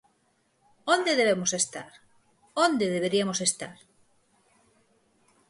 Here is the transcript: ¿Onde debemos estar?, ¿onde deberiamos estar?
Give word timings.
¿Onde 0.95 1.11
debemos 1.21 1.51
estar?, 1.61 1.91
¿onde 2.65 2.85
deberiamos 2.95 3.39
estar? 3.47 3.75